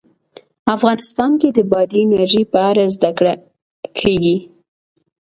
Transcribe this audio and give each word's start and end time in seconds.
افغانستان 0.75 1.31
کې 1.41 1.49
د 1.51 1.59
بادي 1.71 1.99
انرژي 2.03 2.43
په 2.53 2.59
اړه 2.69 2.83
زده 2.95 3.11
کړه 3.17 3.33
کېږي. 3.99 4.37